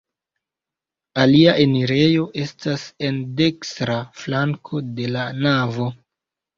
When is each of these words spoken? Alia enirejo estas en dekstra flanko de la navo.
Alia 1.23 1.53
enirejo 1.65 2.25
estas 2.45 2.87
en 3.11 3.23
dekstra 3.45 4.01
flanko 4.25 4.87
de 5.01 5.15
la 5.17 5.31
navo. 5.49 5.93